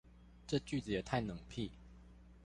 [0.47, 1.71] 這句子也太冷僻